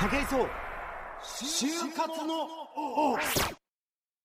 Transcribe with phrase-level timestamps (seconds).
[0.00, 0.48] 武井壮。
[1.22, 3.18] 就活の王。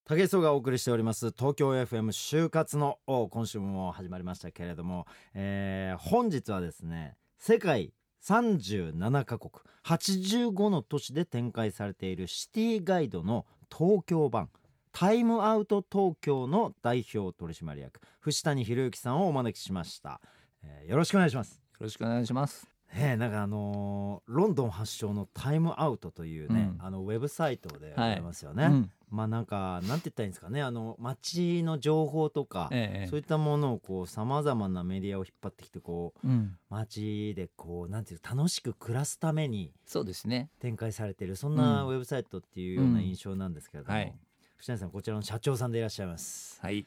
[0.06, 3.28] 武井壮がお送りしております東京 FM 就活の王。
[3.28, 7.92] 今週も始まりましたけれども、えー本日はですね世界
[8.24, 9.52] 37カ国
[9.84, 14.50] 85の都市で展開されているシティガイドの東京版
[14.94, 20.22] タイムアウト東京の代表取締役藤谷博之さんをお招きしました、
[20.64, 21.56] えーよろしくお願いします。
[21.56, 22.75] よろしくお願いします。
[22.94, 23.12] ね。
[23.14, 26.86] えなんかあのーロンドン発祥のタイムアウトというね、うん。
[26.86, 28.92] あのウェブサイトでございますよね、うん。
[29.10, 30.62] まあなんかなんて言ったらいいんですかね。
[30.62, 40.50] あの街の情報とか、ええそういったものをこうさまざまなメディアを引っ張ってきてこううん、街でこうなんていう楽しく暮らすためにそうですね。
[40.60, 41.90] 展開されているそんなうん。
[41.90, 44.14] ウェブサイトっていうような印象なんですけれども、はい。
[44.58, 46.60] 藤谷さんこちらの社長さんでいらっしゃいます。
[46.62, 46.86] はい。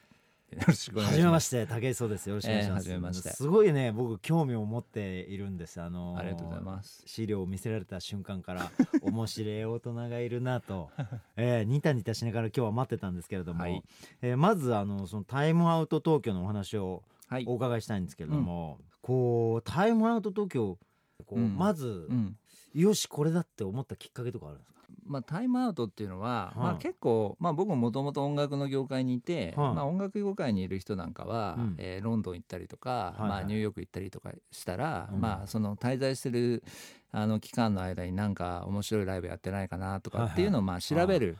[0.51, 1.11] よろしくお願いします。
[1.11, 2.27] はじめまして武井壮です。
[2.29, 3.29] よろしくお願いします、ええはじめまして。
[3.29, 5.81] すごいね僕興味を持っているんです。
[5.81, 7.03] あのーありがとうございます。
[7.05, 10.89] 資料を見せられた瞬間から面白い大人がいるなと、
[11.37, 13.83] えー、ニタニタしながら今日は待ってたんですけれども、はい。
[14.21, 17.43] えーまずあのそのタイムアウト東京のお話をはい。
[17.47, 20.77] お伺いしたいんですけれども、こうタイムアウト東京
[21.25, 21.55] こう、うん。
[21.55, 22.35] まず、うん。
[22.73, 24.78] よしこれだって思ったきっかけとかあるんですか？
[25.05, 36.63] まあタイムアウトっていうのは、はいまあ結構まあ僕ももともと音楽の業界にいて、はいまあ音楽業界にいる人なんかは、うんえーロンドン行ったりとか、まあニューヨーク行ったりとかしたら、うんまあその滞在してる
[37.11, 41.37] あの期間の間になんか面白いライブやってないかなとかっていうのをまあ調べる、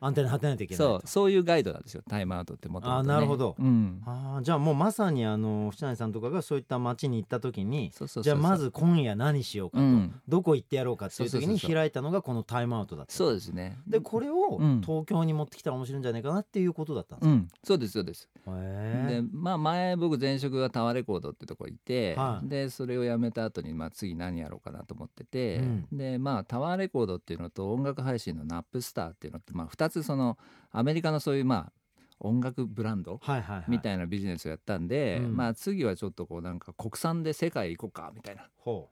[0.00, 2.02] アンテナ張ってないといけないそうそういうガイドなんですよ。
[2.08, 3.12] タイムアウトってもともと、ね。
[3.12, 3.56] あなるほど。
[3.58, 4.02] うん。
[4.06, 8.38] あーじゃあもうまさにあの藤谷さんとかがそういった街に行った時にそうそうそうそう。
[8.38, 10.20] じゃあまず今夜何しようかと、うん。
[10.28, 13.12] どこ行ってやろうかっていう時に開いたのがこのタイムアウトだった。
[13.12, 13.78] そうですね。
[13.86, 14.80] でこれをうん。
[14.80, 18.28] 東京に持ってきたら面白いんじゃないかなっていうことだったんですか、うん、そうですそうです。
[18.46, 22.48] へでまあ前僕前職がタワーレコードってとこいて、はい。
[22.48, 25.86] でそれを辞めた後にまあ次何やろうかなと思ってて、うん。
[25.92, 30.38] でまあタワーレコードっていうのと音楽配信のナップスターっていうのってまあ2つその
[30.70, 31.72] アメリカのそういうまあ
[32.20, 33.20] 音楽ブランド
[33.68, 35.36] みたいなビジネスをやったんで、うん。
[35.36, 38.48] まあ次はちょっとこうなんか国産で世界行こうかみたいな。
[38.58, 38.90] ほ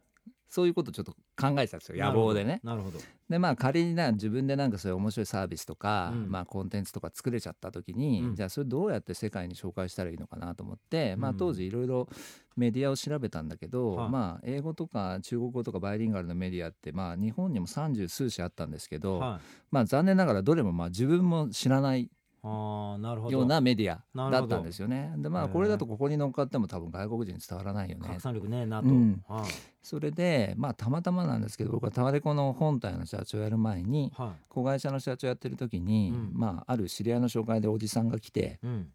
[0.48, 2.60] そういうことちょっと考えてたんですうよ野望でね。
[2.64, 2.98] なるほど。
[3.28, 6.30] でまあ仮にな自分でなんかそういう面白いサービスとか、うん。
[6.30, 8.34] まあ、コンテンツとか作れちゃった時に、うん。
[8.34, 12.08] じゃあそれどうやって世界に紹介したらいいのかなと思って、まあ、うん当時いろいろ
[12.56, 19.46] メディアを調べたんだけど、はいまあ、英語とか中国語とかバイリンガルのメディアって、まあ、日本にも三十数社あったんですけど、はい。
[19.70, 22.08] まあ、残念ながらどれもまあ自分も知らない
[22.46, 23.32] ああなるほど。
[23.32, 25.12] ようなメディアだったんですよね。
[25.16, 28.06] でまあこれだとここに乗っかっても多分外国人に伝わらないよね。
[28.08, 29.24] 拡散力ねと、うん。
[29.28, 29.44] はい。
[29.82, 34.44] それでまあたまたまなんですけど僕はタワレコの本体の社長やる前にはい。
[34.48, 36.30] 子会社の社長やってる時に、うん。
[36.34, 38.92] まあある知り合いの紹介でおじさんが来てうん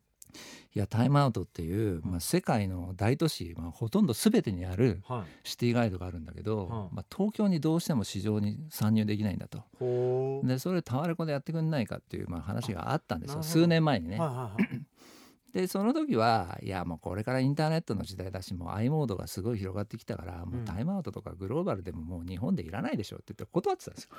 [0.74, 5.50] いやタイムアウトっていう、まあ、世界の大都市、まあ、ほとんど全てにあるはい。
[5.50, 9.64] シティガイドがあるんだけど、はまあ、東京にどうしても市場に参入できないんだと。
[10.44, 13.44] でそれタワレコでやってくんないかっていう、まあ、話があったんですよ。
[13.44, 14.20] 数年前にね。
[14.20, 14.82] はいはいはい
[15.54, 24.10] でその時はいやもうこれからインターネットの時代だしもう i モードがすごい広がってきたから、もうタイムアウトとかグローバルでももう日本でいらないでしょって言って断ってたんですよ。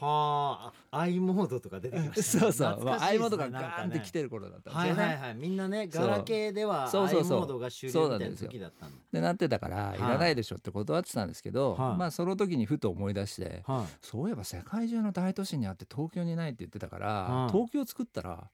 [0.00, 2.52] はあ i モードとか出てきましたね。
[2.52, 5.02] そうそう、i モードがガーンって来るてる頃だったんですはいよね。
[5.02, 7.08] はいはいみんなねガラケーではそう。
[7.08, 7.24] そう。
[7.24, 8.96] そう i モードが主流みたいな時だったんだ。
[9.12, 9.98] でなってたからい。
[9.98, 11.96] いらないでしょって断ってたんですけど、はい。
[11.96, 17.52] まあその時にふと思い出して、はそういえば世界中の大都市にあって東京にないって言ってたから、はい。
[17.52, 18.50] 東京作ったら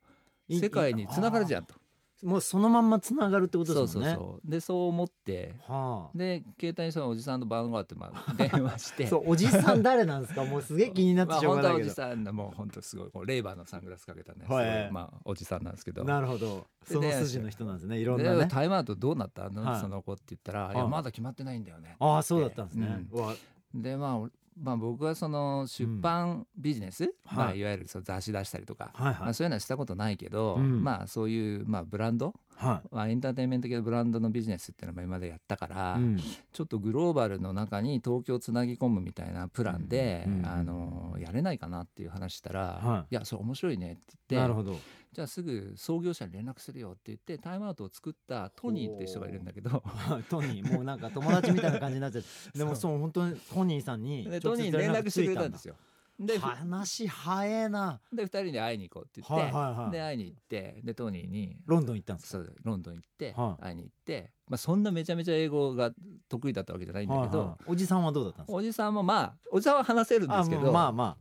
[0.49, 1.75] い世界に繋がるじゃんと。
[2.23, 4.15] いもうそのまんまつながるってことそうですもんね。
[4.15, 5.55] そうそうでそう思って。
[5.67, 6.19] はあ。
[6.19, 9.07] で携帯にそのおじさんの番号あってまあ 電話して。
[9.07, 10.45] そうおじさん誰なんですか？
[10.45, 14.91] もうすげえ気になってまあしょう本当はおじがないけど、さんのもう本当すごいこうレイバーのサングラスかけたね、はい。
[14.91, 16.05] まあおじさんなんですけど。
[16.05, 16.67] なるほど。
[16.89, 17.99] でその筋の人なんですね。
[17.99, 18.49] いろんなでね。
[18.51, 19.47] タイムアウトどうなった？
[19.47, 19.81] あの、はい。
[19.81, 23.35] その子って言ったら、はいい、やまだ決まってないんだよねああそうだったんですね、ううわ。
[23.75, 24.29] でまあお
[24.61, 27.37] まあ、僕はその出版ビジネス、い。
[27.37, 29.23] まあ、はいいわゆるその雑誌出したりとか、はいはい。
[29.23, 30.83] まあ、そういうのはしたことないけど、うん。
[30.83, 36.19] まあそういう、まあ、ブランド、はまあ、エンターテインメント系のブランドのビジネスっていうのも今までやったから、い、うん。
[36.19, 43.15] ちょっとグローバルの中に東京つなぎ込むみたいなプランで、うんあのやれないかなっていう話したら「はい。
[43.15, 44.77] いやそれ面白いね」って言ってなるほど。
[45.13, 49.83] じゃあすぐ創業者に連絡するよって言ってタイムアウトを作ったトニーっていう人がいるんだけど
[50.29, 52.59] トニーもうなんか友達みたいな感じになっちゃって。
[52.59, 55.77] でもそう本当にトニーさんにでトニーに連絡してくれたんですよよ。
[56.19, 58.01] でふ話早えな。
[58.13, 62.45] で2人で会いに行こうって言って、はいはいはいで会いに行ってでトニーにロンドン行ったんですか？
[62.45, 63.63] そうロンドン行ってはい。
[63.63, 65.93] 会いに行って、まあ、そんなめちゃめちゃ英語が
[66.29, 68.57] 得意だったわけじゃないんだけど、はいはいおじさんはどうだったんですか？
[68.59, 71.17] おじさんもまあおじさんは話せるんですけどまあまあ。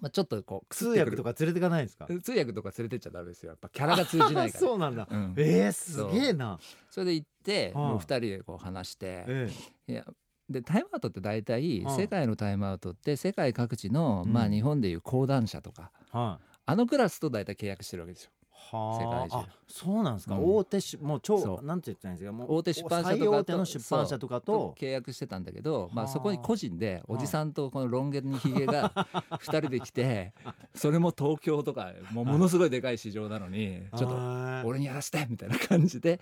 [0.00, 2.08] まあ、ちょっとこう通訳とか連れてかないんですか？
[2.24, 3.50] 通訳とか連れてっちゃダメですよ。
[3.50, 4.58] やっぱキャラが通じないから。
[4.58, 5.06] そうなんだ。
[5.08, 5.34] うん。
[5.36, 6.58] えー、すげえな。
[6.90, 7.74] それで行って、はい。
[7.84, 9.50] もう2人でこう話して、え。
[9.86, 10.04] いや
[10.52, 11.96] でタイムアウトって大体うん。
[11.96, 14.32] 世界のタイムアウトって世界各地の、うん。
[14.32, 16.44] まあ日本でいう講談社とかはい。
[16.64, 18.30] あのクラスと大体契約してるわけですよ。
[18.70, 19.02] はあ。
[19.02, 19.36] 世界中。
[19.38, 20.56] あそうなんですか、うん。
[20.56, 21.20] 大手しもう。
[21.20, 22.32] 超なんて言ったらいいんですか。
[22.32, 24.74] もう大手出版社とかとの出版社とかと。
[24.78, 26.12] 契約してたんだけど、まあ、はあ。
[26.12, 28.90] そこに個人でおじさんとこのロン毛にひげが
[29.30, 30.32] 2人で来て
[30.74, 36.20] それも東京とかもうものすごいでかい市場なのにちょっとはい俺にやらせてみたいな感じで、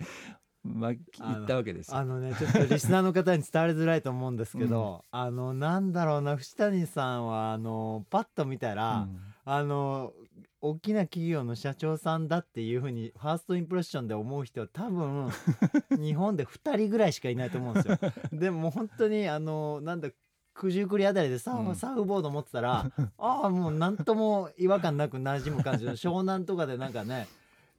[0.63, 1.01] ま言
[1.43, 1.97] ったわけですよ。
[1.97, 10.13] あのねちょっとリスナーの方に伝わりづらいと思うんですけど、あのなんだろうな藤谷さんはあのパッと見たら、うんあの
[10.61, 15.31] 大きな企業の社長さんだっていうふうにファーストインプレッションで思う人は多分
[15.99, 17.97] 日本で2人ぐらいしかいないと思うんですよ。
[18.31, 20.09] でも本当にあのなんだ
[20.53, 22.85] 九十九里あたりでサーフ、うんサーフボード持ってたら
[23.17, 27.27] ああもう何とも違和感なく馴染む感じの湘南とかでなんかね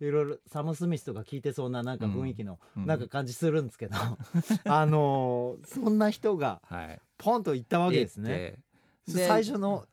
[0.06, 2.86] いろいろサム・スミスとか聞いてそうななんか雰囲気のうん。
[2.86, 3.96] なんか感じするんですけど、
[4.64, 8.58] あのそんな人がはい、ポンと行ったわけですね。
[9.06, 9.86] でで最初の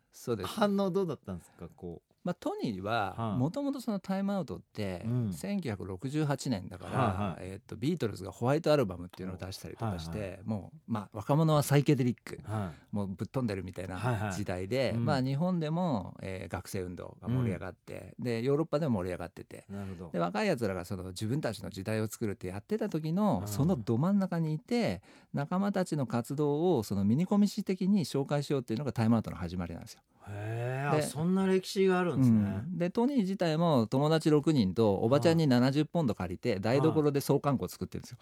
[0.44, 3.40] 反応どうだったんですかこまあ、トニーははい。
[3.40, 5.30] もともとそのタイムアウトってうん。
[5.30, 7.36] 1968年だから、はいはい。
[7.40, 14.34] えー、とビートルズがホワイトアルバムっていうのを出したりとかして、はいもう、まあ、若者はサイケデリックう、はもうぶっ飛んでるみたいはいはない。
[14.34, 15.06] 時代で、うん。
[15.06, 19.66] まあ、日本でも、えー学生運動が盛り上がって、でヨーロッパでも盛り上がってて。
[20.12, 25.02] で若いやつらがその自分たちの時代を作るってやってた時のうんそのど真ん中にいて
[25.34, 30.02] 仲間たちの活動をそのミニコミ誌的に紹介しようっていうのがタイムアウトの始まりなんですよ。
[30.30, 32.78] へえでそんな歴史があるんですね、うん。
[32.78, 38.18] でトニー自体も友達6人とおばちゃんに70ポンド借りて台所で創刊号作ってるんですよ。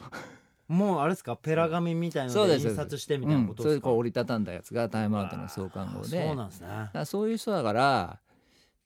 [0.67, 1.35] もうあれですか？
[1.37, 3.65] ペラ紙みたいなので印刷してみたいなことですか、うん。
[3.65, 6.27] それでこう折りたたんだやつがタイムアウトの創刊号で。
[6.27, 7.05] そうなんですね。
[7.05, 8.19] そういう人だから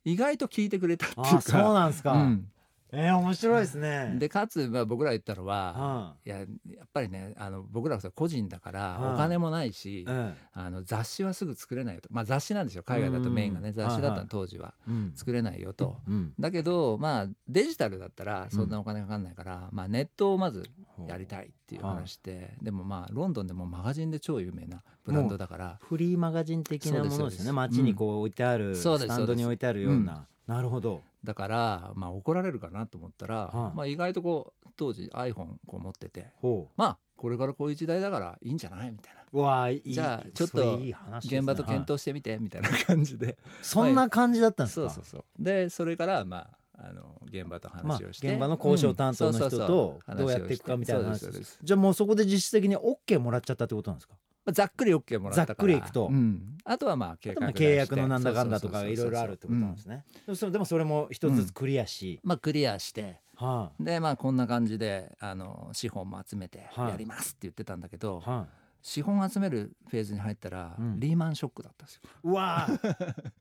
[0.05, 2.47] 意外と聞いてくれたっていうあかそうなんですか、うん
[2.93, 4.15] えー、面白いですね。
[4.19, 6.47] でかつまあ僕ら言ったのははいややっ
[6.93, 12.09] ぱりねあの僕らは個人だからはいお金もないしい、えあの雑誌はすぐ作れないよと。
[12.11, 12.83] まあ雑誌なんですよ。
[12.83, 13.65] 海外だとメインがうん。
[13.65, 14.73] ね雑誌だったの当時は。
[15.15, 15.97] 作れないよと。
[16.07, 16.33] うん。
[16.37, 20.69] だけどまあデジタルだったらそんなお金かかんないから、まあ、ネットをまず
[21.07, 25.79] やりたいっていう話で、でもまあロンドンでもマガジンで超有名なブランドだから。
[25.81, 27.51] フリーマガジン的なものですよね。
[27.53, 33.77] 街にこう置いてある、スタンドに置いてあるような、なるほどだからまあ怒られるかなと思ったら、はい。
[33.77, 39.39] まあ、意外とこう当時 iPhone こう持っててほまあこれからこういう時代だからいいんじゃないみたいな。
[39.39, 40.79] わあいいじゃあちょっと
[41.19, 43.35] 現場と検討してみてみたいな感じで、はい。
[43.61, 45.43] そんな感じだったんですか、そうそうそう。
[45.43, 46.49] でそれからまあ
[46.83, 51.29] あの現場とまあ話をして、現場の交渉担当の人とどうやっていくかみたいな話
[51.61, 54.15] じゃあもうそこで実質的に OK もらっちゃったってことなんですか？
[54.45, 55.45] まあざっくり OK もらったから。
[55.47, 56.07] ざっくりいくと。
[56.07, 56.57] うん。
[56.63, 60.05] あとはまあ契約のなんだかんだとかいろいろあるってことなんですね。
[60.25, 63.19] でもそれでもそれも一つずつクリアし、まあクリアして。
[63.35, 68.47] はでまあこんな感じであの資本も集めてはいやりますって言ってたんだけど、いは
[68.83, 70.99] 資本集めるフェーズに入ったら、うん。
[70.99, 72.01] リーマンショックだったんですよ。
[72.23, 73.31] いうわー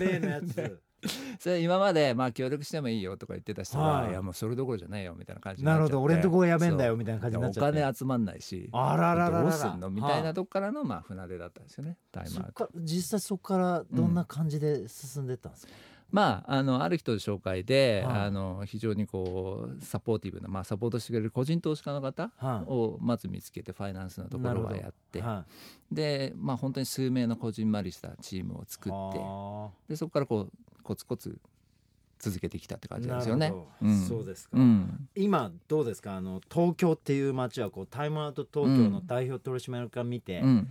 [0.00, 0.80] 例のやつ
[1.38, 4.10] それ今までまあ協力してもいいよとか言ってた人が、はい。
[4.10, 7.80] い、やもうそれどころじゃないよみたいな感じになるほど俺んとこやべえんだよみたいな感じになっおちゃって。
[7.80, 12.66] 金集まんないしあらららららどうすんのみたいなはとこからのまあ船出だったんですよねタイムそっアウト。
[12.66, 15.72] か実際そこからどんな感じで進んでったんですか、
[16.10, 18.20] まああのある人の紹介で、はい。
[18.22, 22.70] あの非常にこうサポーティブな、まあ、サポートしてくれる個人投資家の方はい。
[22.70, 25.20] をまず見つけてファイナンスのところはやって。
[25.20, 25.44] は
[25.92, 30.52] でまあ本当に数名のこじんまりしたチームを作いってあでそこからこう
[30.88, 31.38] コツコツ
[32.18, 33.52] 続けてきたってー感じですよね。
[33.82, 34.06] うん。
[34.06, 35.06] そうですか、うん。
[35.14, 36.16] 今どうですか？
[36.16, 40.68] あの東京っていう街はこうタイムアウト東京の代表取締役から見て、うん。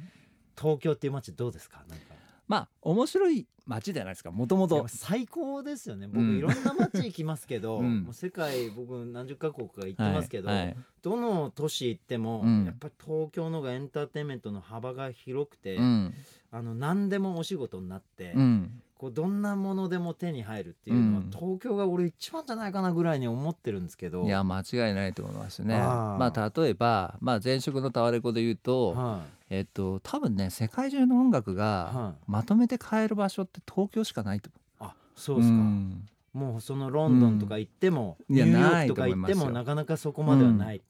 [0.59, 1.83] 東京っていう街どうですか？
[1.88, 2.05] なんか。
[2.47, 4.31] まあ面白い街じゃないですか。
[4.31, 4.88] もともと。
[4.88, 6.07] 最高ですよね。
[6.07, 6.38] 僕、うん。
[6.38, 8.01] いろんな街行きますけど、 うん。
[8.05, 10.77] もう世界僕何十カ国か行ってますけど、はいはい。
[11.03, 12.65] どの都市行っても、うん。
[12.65, 16.13] やっぱり東京の方がエンターテインメントの幅が広くて、うん。
[16.50, 21.29] あの何でもお仕事になって、うんこうどんなものでも手に入るっていうのは、うん。
[21.29, 24.23] 東京が俺一番じゃないかなぐらいに思ってるんですけど。
[24.23, 25.77] いや間違いないと思いますね。
[25.77, 31.63] まあ例えば、まあ、前職のタワレコで言うと、はえっと多分ね世界中の音楽い、が
[31.93, 34.49] はい、まとめて買える場所って東京しかないと
[34.79, 36.07] あそうですか、ん。
[36.33, 38.35] もうそのロンドンとか行っても、うん。
[38.35, 40.81] ニューヨークとか行ってもなかなかそこまではない、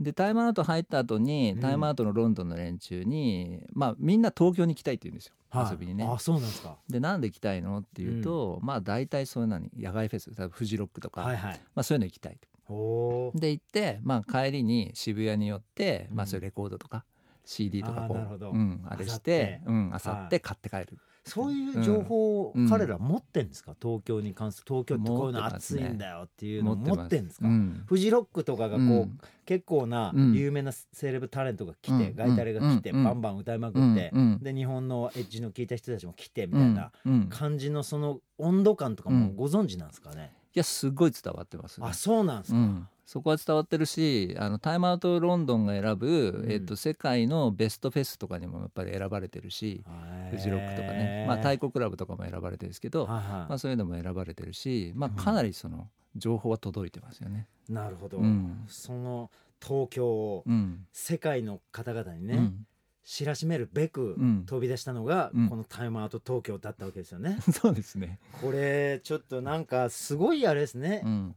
[0.00, 1.60] でタイムアウト入った後にうん。
[1.60, 6.04] タイムアウトのロンドンの連中に、まあみんな東京に来たいって言うんですよ、はい遊びにね。
[6.04, 6.76] あそうなんですか。
[6.88, 11.60] でなんで行きたいのっていうと、まあ大体そういうのに野外フェス例えばフジロックとか、はいはい。
[11.74, 13.32] まあ、そういうの行きたいと。
[13.34, 17.04] で行って、まあ、帰りに渋谷に寄って、まあ、うんそういうレコードとか
[17.44, 18.50] CD とかこあーなるほど。
[18.50, 19.60] う、うん、あれして漁って。
[19.66, 25.84] うんあさって買って帰るそういう情報をうん彼ら持ってんですか、東京に関する東京ってこういうの持ってますね。
[25.84, 27.82] 暑いんだよっていうのを持ってんですか、うん。
[27.86, 29.18] フジロックとかがこう、うん。
[29.46, 30.32] 結構なうん。
[30.34, 32.16] 有名なセレブタレントが来て、うん。
[32.16, 33.04] ガイタレが来て、うん。
[33.04, 34.12] バンバン歌いまくって、
[34.42, 36.92] で日本のエッジの効いた人たちも来てみうたいな
[37.30, 46.52] 感じのその温度感とかもご存知なんですかね、いやすごい伝わってます、あそうなんですか、うん、そこは伝わってるしあのタイムアウトロンドンが選ぶ、うん。
[46.52, 49.84] えっと、世界のベストフェスとかにもやっぱり選ばれてるし、
[50.30, 53.24] フジロックとかね、まあ、太鼓クラブとかも選ばれてるんですけど、はいはい。
[53.24, 55.22] まあ、そういうのも選ばれてるし、まあ、うん。
[55.22, 57.46] かなりその情報は届いてますよね。
[57.68, 58.64] なるほど、うん。
[58.68, 59.30] その
[59.60, 60.86] 東京をうん。
[60.92, 62.66] 世界の方々にね、うん
[63.04, 64.44] 知らしめるべくうん。
[64.46, 65.48] 飛び出したのが、うん。
[65.48, 67.38] このタイムアウト東京だったわけですよね。
[67.52, 71.02] そうですね、これちょっとなんかすごいあれですね。
[71.04, 71.36] う、ん。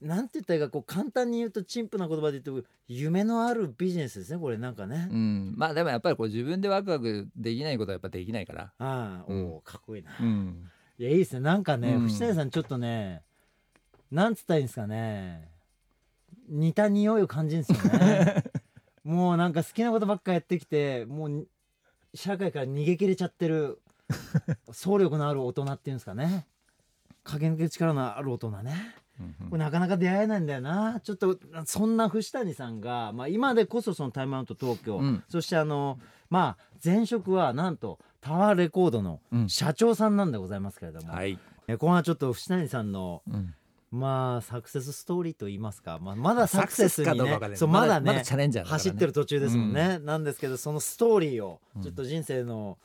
[0.00, 5.08] なんて言ったらこう簡単に言うと陳腐な言葉で言うと夢のあるビジネスですねこれなんかね。
[5.10, 8.72] うん、まあでもやっぱりこう自分でワクワクできないことはやっぱできないから。
[8.78, 9.44] ああ、うん。
[9.46, 10.16] おおかっこいいな。
[10.20, 11.40] うん、いやいいですね。
[11.40, 12.00] なんかね、うん。
[12.02, 13.22] 藤谷さんちょっとね
[14.12, 15.50] なんつったらいいんですかね。
[16.48, 18.44] 似た匂いを感じるんですよね。
[19.08, 21.46] もうなんか好きなことばっかやってきてもうに
[22.14, 23.80] 社会から逃げ切れちゃってる
[24.70, 26.46] 総力のある大人っていうんですかね。
[27.24, 28.96] 駆け抜ける力のある大人ね。
[29.18, 31.00] うんこれなかなか出会えないんだよな。
[31.00, 35.24] ちょっとそんな藤谷さんが、まあ、今でこそそのタイムアウト東京、うん。
[35.30, 35.98] そしてあの
[36.28, 39.48] まあ前職はなんとタワーレコードのうん。
[39.48, 43.54] 社長さんなんでございますけれども、はい、えこのはちょっと藤谷さんのうん、
[43.90, 47.56] まあサクセスストーリーと言いますか、まあ、まだサクセスにね。
[47.56, 48.82] そうまだねまだチャレンジャーだからね。
[48.84, 52.78] 走ってる途中ですもんね、なんですけどそのストーリーをうんちょっと人生の、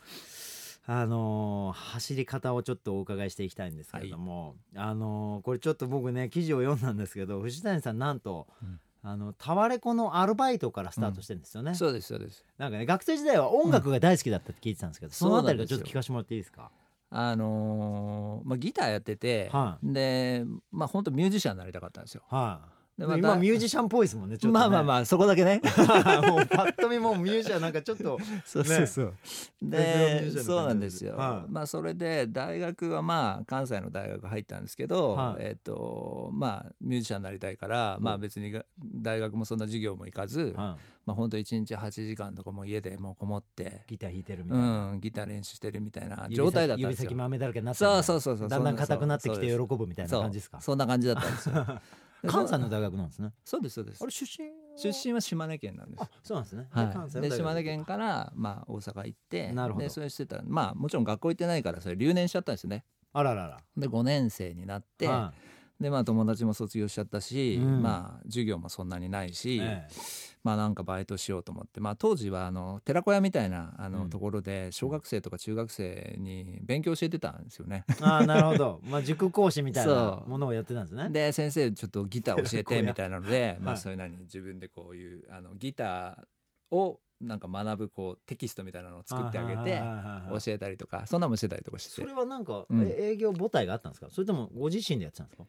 [0.85, 8.79] あのー走り方をちょっとお伺いしていきたいんですけれども、あのーこれちょっと僕ね記事を読んだんですけど藤谷さんなんと、うん。
[9.05, 12.45] あのタワレコのアルバイトからスタートしてるんですよね、そうですそうです。
[12.57, 16.71] なんかね学生時代は音楽が大好きだったって聞いてたんですけど、そのあたりがちょっと聞かせてもらっていいですか？
[17.15, 22.23] あのーまあギターやってて、はでまあ本当ミュージシャンになりたかったんですよ。
[22.27, 25.61] はい、でまた今ミュージシャンっぽいですもんねちょっとねまあまあまあそこだけね。
[26.27, 29.13] もうパッと見もうミュージシャンなんかちょっとそうそうそう。
[29.61, 31.15] ベテランミューでそうなんですよ。
[31.15, 43.81] はいまあそれで大学はまあ関西の大学入ったんですけど、はいえっ、とまあミュージシャンになりたいから、まあ別にが大学もそんな授業も行かず、うんまあ本当一日8時間とかも家でもうこもって。
[43.87, 47.15] ギター弾いてるみうたいな、ん、ギター練習してるみたいな状態だったんですよ指先。
[47.15, 50.61] 豆だらけになってそうそうそうそうだんだん硬くなってきて喜ぶみたいな感じですか？
[50.61, 51.55] そんな感じだったんですよ。
[52.23, 53.33] で関西の大学なんですね。
[53.43, 54.01] そうですそうです。
[54.01, 56.03] あれ出身出身は島根県なんです。
[56.03, 56.09] あ。
[56.23, 59.83] そうなんですね、はい、で島根県から、まあ、大阪行ってなるほど。
[59.83, 62.85] でそれしてたらまあもちろん学校行ってないからそれ留年しちゃったんですよね。
[63.11, 63.59] あららら。
[63.75, 65.33] で5年生になって、は
[65.81, 67.81] でまあ友達も卒業しちゃったし、うん。
[67.81, 69.87] まあ授業もそんなにないいし、え
[70.43, 74.09] まあなんかバイトしようと思って、まあ、当時はあの寺子屋みたいなあの、うん。
[74.09, 77.85] ところで小学生とか中学生に勉強教えてたんですよね。
[77.89, 78.81] えああなるほど。
[78.83, 81.09] まあ塾講師みたいなものをやってたんですね。
[81.09, 89.81] で先生ちょっとギター教えて みたいなので、まあ、はいそういうのに自分でこういうあのギターをなんか学ぶこうテキストみたいなのを作ってあげて
[90.43, 91.91] 教えたりとかそんなのもしてたりとかして。
[92.01, 92.81] それはなんか、うん。
[92.83, 94.09] え営業母体があったんですか？
[94.11, 95.45] それともご自身でやってたんですか？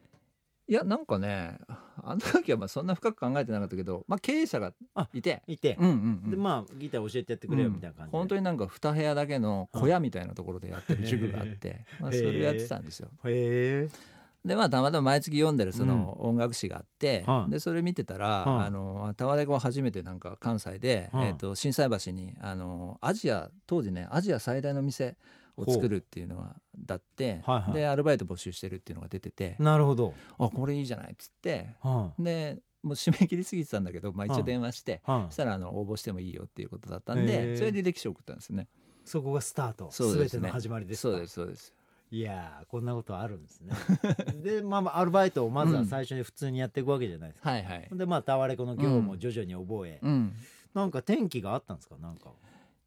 [0.67, 1.59] いやなんかね
[2.03, 4.73] あの時はまあそんな深く考えてなかったけど、まあ、経営者が
[5.13, 5.43] いて。
[5.47, 13.09] いて、うんうんうんでまあギター教えてやってくれよみたいな感じで、本当になんか2部屋だけの小屋みたいなところでやってる塾があって、 まあ、それをやってたんですよ。
[13.25, 17.51] へえでまあたまたま毎月読んでるその音楽誌があって、はい。
[17.51, 18.67] でそれ見てたら、はい。
[18.67, 21.29] あのタワレコ初めてなんか関西で、はい。
[21.29, 25.17] えー、と心斎橋にあのアジア当時ねアジア最大の店
[25.57, 27.73] を作るっていうのがだって、はいはい。
[27.73, 31.71] でアルバイト募集してるっていうのが出てて、なるほど、あこれいいじゃないっつって。
[31.81, 38.69] はでもう締め切りすぎてたんだけど、まあ、一応電話して、いはしたらあの応募してもいいよっていうことだったんでそれで履歴書送ったんですね。
[39.07, 40.29] そこがスタートすね。
[40.29, 41.13] 全ての始まりですか。
[41.13, 41.75] そうですそうです。
[42.11, 43.75] いやーこんなことあるんですね。
[44.43, 47.89] でまあまあアルバイトをまずは最初に普通にやっていくわけじゃないですか、はいはい。
[47.91, 50.33] でまあタワレコの業務を徐々に覚え、うん、
[50.75, 51.97] なんか転機があったんですか？
[51.97, 52.31] なんか。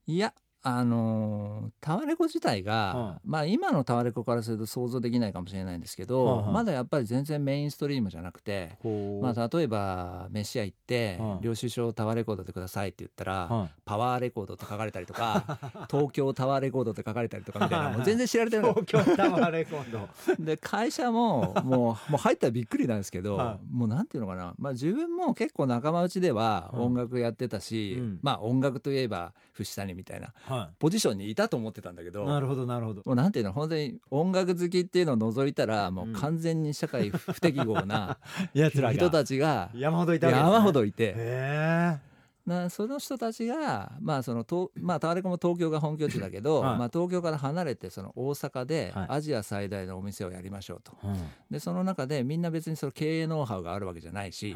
[0.06, 0.34] いや
[0.68, 6.54] あのータワレコ自体が、はまあ今のタワレコからすると想像できないかもしれないんですけど、はいはい。
[6.54, 9.24] まだやっぱり全然メインストリームじゃなくて、こう。
[9.24, 15.60] まあ、例えば飯屋行ってはい「領収書タワーレコードでください」って言ったらはい「パワーレコード」って書かれたりとか
[15.90, 20.08] 「東京タワーレコード」って書かれたりとかみたいな もう全然知られてない東京タワーレコード。
[20.44, 28.20] で会社ももうもう入ったらびっくりなんですけど、はもうなんていうのかな、まあ、自分も結構仲間内ではうん音楽やってたし、うん。
[28.22, 33.02] まあ音楽といえば藤谷みたいなはポジションにいたと思ってたんだけどいなるほどなるほど。
[33.06, 38.20] もうなんていうの本当に音楽好きっていうのを除いたらもう完全に社会不適合な
[38.54, 40.34] や人たちが山ほどいたね。
[40.34, 41.98] 山ほどいてへ
[42.46, 46.78] なその人たちがまあそのとまあタワレコも東京が本拠地だけど、はい。
[46.78, 49.08] まあ東京から離れてその大阪ではい。
[49.10, 50.94] アジア最大のお店をやりましょうと。
[51.04, 51.18] うん
[51.52, 54.56] でその中でみんな別にその経営ノウハウがあるわけじゃないし、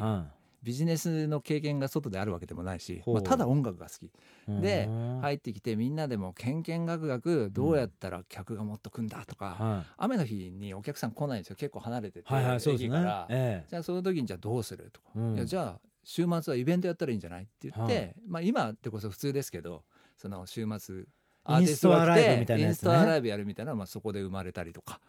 [0.62, 4.10] ビジネスの経験が外であるわけでもないし、まあ、ただ音楽が好き。
[4.48, 4.60] うん。
[4.60, 11.56] でうん入ってきてみんなでもけんけんがくがくどうやったら客がもっと来んだとか、は雨の日にお客さん来ないんですよ。
[11.56, 12.86] 結構離れてて、いはいはいそうですね。
[12.88, 15.34] 駅から、えじゃあその時にじゃあどうするとか、うん。
[15.34, 18.14] いやじゃあ週末はイベントやったらいいんじゃないって言って、はい。
[18.26, 19.84] まあ今ってこそ普通ですけど
[20.16, 21.06] その週末イン
[21.44, 22.68] アーティストが来ストアライブてみたいなやつね。
[22.68, 25.00] インストアライブやるみたいなのはまあそこで生まれたりとか。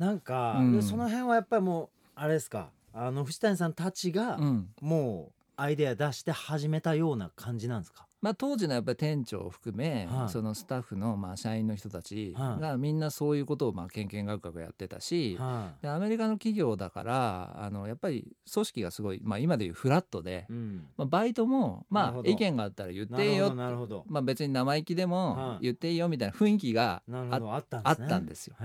[0.00, 0.72] えなんかうん。
[0.72, 2.70] でその辺はやっぱりもうあれですか？
[2.98, 4.68] あの藤谷さんたちがうん。
[4.80, 8.06] もうアイデア出して始めたような感じなんですか？
[8.20, 10.28] まあ、当時のやっぱり店長を含め、はい。
[10.28, 12.60] そのスタッフのまあ社員の人たちはい。
[12.60, 20.86] がみんなそういうことをまあけんけんがくがくやってたし、はでアメリカの企業だからあのやっぱり組織がすごい、まあ、今でいうフラットでい、うん。
[20.98, 25.10] まあ、バイトもまあ意見があったら言っていいよなるほどまあ、別に生意気ではい。
[25.10, 27.60] も言っていいよみたいな雰囲気があ
[27.92, 28.56] ったんですよ。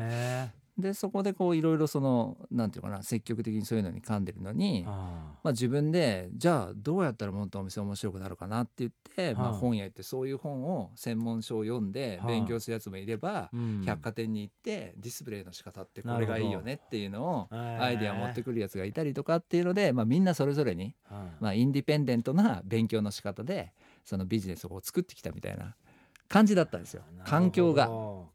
[0.78, 13.84] でそこでこういろいろそのなんていうのかな積極的にそういうのに噛んでるのに、あまあ、自分でじゃあどうやったらもっとお店面白くなるかなって言って、まあ、はい本屋行ってそういう本を専門書を読んではい勉強するやつもいれば、うん。
[13.86, 23.74] 百貨店に行ってディスプレイの仕方ってこれがいいよねっていうのをアイデア持ってくるやつがいたりとかっていうので、まあ、みんなそれぞれに、はいまあ、インディペンデントな勉強の仕方で
[24.04, 25.76] そのビジネスを作ってきたみたいな
[26.32, 27.04] 感じだったんですよ。
[27.26, 27.90] 環境が。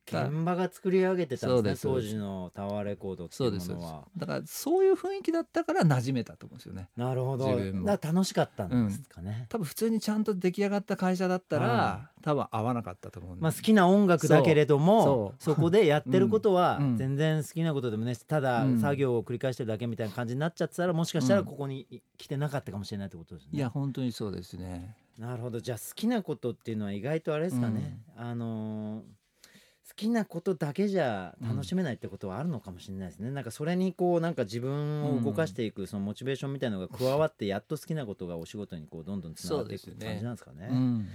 [0.08, 6.88] 現場が作り上げてたんですね当時のタワーレコードっていそうのはだからそういう雰囲気だったから馴染めたと思うんですよね。
[6.96, 7.48] なるほど。
[7.48, 16.96] 楽しかったんですかね、多分普通にちゃんと出来上がった会社だったら、は多分合わなかったと思うまあ、好きな音楽だけれどもそこでやってることはうん。
[16.96, 18.80] 全然好きなことでもねただうん。
[18.80, 21.46] 作業を繰り返してるだけみたいな感じになっちゃってたらもしかしたらうん。
[21.46, 23.50] ここに来てなかったかもしれないってことですね。
[23.54, 24.94] いや本当にそうですね。
[25.18, 25.60] なるほど。
[25.60, 29.02] じゃあ好きなことっていうのは意外とあれですかね、あのー
[29.88, 40.68] 好きなことだけじゃ楽しめないってことはあるのかもしれないですね、なんかそれにこうなんか自分を動かしていくそのモチベーションみたいなのが加わってやっと好きなことがお仕事にこうどんどんつながっていく感じなんですかね。
[40.70, 41.08] うん。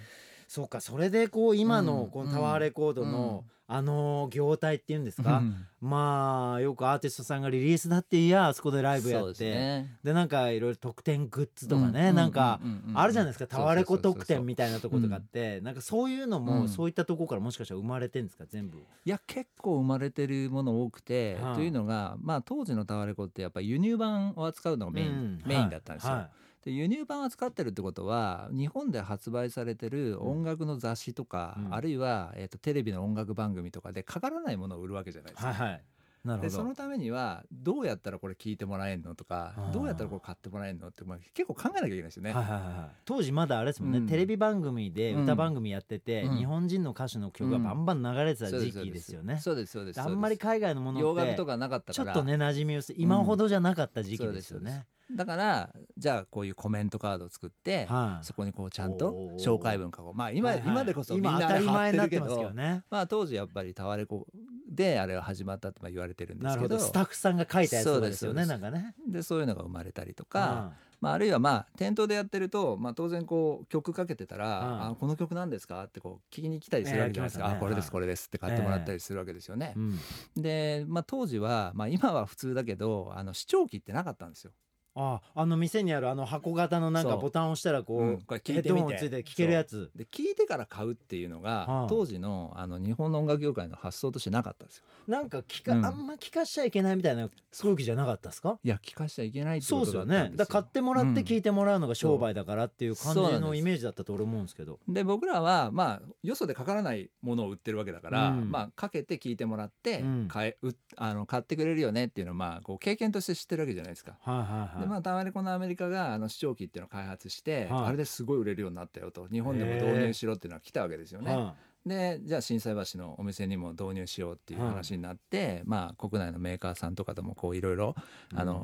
[0.47, 0.81] そうか。
[0.81, 5.65] それでこう今うんのこのタワーレコードの、あの業態っていうんですか、うん。
[5.79, 9.49] まあよくアーティストさんがリリースだっていやあそこでライブやって。
[9.49, 12.15] で,、でなんかいろいろ特典グッズとかね、うん。
[12.15, 16.69] なんかうんうんうんあるじゃないですか、タワレコ特典みたいなとことかって、なんかそういうのも、うん。
[16.69, 18.79] そういったところからもしかしたら生まれてんですか全部？
[18.79, 21.55] いや結構生まれてるもの多くて、はい。
[21.55, 25.41] というのがまあ当時のタワレコってやっぱり輸入版を扱うのがメイン、うん。
[25.45, 26.13] メインだったんですよ。
[26.13, 26.29] はい
[26.63, 31.73] で輸入版を扱ってるってことは日本で発売されてる音楽の雑誌とか、うん。
[31.73, 35.53] あるいは、えー、とテレビの音楽番組とかでかからないものを売るわけじゃないですか。
[35.53, 35.83] はいはい。
[36.23, 36.49] なるほど。
[36.49, 42.31] でそのためにはどうやったらこれ聞いてもらえるのとかどうやったらこれ買ってもらえるのって、まあ、結構考えなきゃいけないですよね。
[42.31, 44.07] はいはいはい当時まだあれですもんね、うん。
[44.07, 46.37] テレビ番組で歌番組やってて、うん。
[46.37, 49.39] 日本人の歌手の曲がバンバン流れてた時期ですよね。
[49.41, 50.01] そうですそうです。
[50.01, 52.13] あんまり海外のものって洋楽とかなかったから。
[52.13, 54.85] ちょっとね馴染み薄い今ほどじゃなかった時期ですよね。
[55.15, 58.25] だからじゃあこういうコメントカードを作って、はい。
[58.25, 60.13] そこにこうちゃんと紹介文書こう。
[60.13, 60.67] まあ今,、はいはい。
[60.69, 62.83] 今でこそみんな今当たり前になってますけどね。
[62.89, 64.27] まあ当時やっぱりタワレコ
[64.69, 66.79] であれは始まったってまあ言われてるんでなすけど。
[66.79, 68.95] スタッフさんが書いたやつですよねなんかね。
[69.07, 74.85] でそういうのが生まれたりとか、はまあ、あるいはまあ店頭でやってると、まあ、当然こう曲かけてたら「うん。
[74.91, 77.55] あこの曲なんですか?」ってこう聞きに来たりするわけじゃないですか「ええ来ますよね。
[77.57, 77.83] あこれではい。
[77.83, 79.73] すこれです」って買ってもらったりするわけですよね。
[79.75, 79.79] い。
[79.79, 79.99] うん。
[80.35, 84.51] で、まあ、当時は、まあ、今は普通だけどあの視聴器ってなかったんですよ。
[84.95, 89.89] ああの店にあるあの箱型のなんかそうボタンを押したらこう、うんこれ聞いてみてついて聞けるやつ。
[89.95, 94.83] で聞いてから買うっていうのが、はあ当時のあの日本の音楽業界の発想としてなかったんですよ。
[95.07, 97.29] なんか聞か、うんあんま聞かしちゃいけないみたいな
[97.61, 98.59] 空気じゃなかったですか？
[98.63, 100.45] いや聞かしちゃいけないってそうですよことだったんですよ。
[100.45, 104.79] ねだ買ってもらって聞いてもらうのが商売だからっていう感じのイメージだったと俺思うんですけど。
[104.87, 114.17] で僕らはまあよそでかからないものを売ってるわけだから、うんまあかけて聞いてもらって、うん買えうあの買ってくれるよねっていうのをまあこう経験として知ってるわけじゃないですか。
[114.21, 114.45] はいはい
[114.77, 114.80] はい。
[114.81, 117.85] でまあタワレコのアメリカがあの視聴器っていうのを開発して、はい。
[117.85, 121.35] あれですごい売れるようになったよと日本でも導入しろっていうのは来たわけですよね。
[121.35, 127.95] はでじゃあ心斎橋のお店にも導入しようっていう話になって、まあ国内のメーカーさんとかでもこういろいろ